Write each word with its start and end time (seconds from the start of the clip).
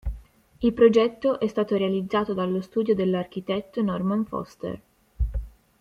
Il 0.61 0.73
progetto 0.73 1.39
è 1.39 1.45
stato 1.47 1.77
realizzato 1.77 2.33
dallo 2.33 2.61
studio 2.61 2.95
dell'architetto 2.95 3.83
Norman 3.83 4.25
Foster. 4.25 4.81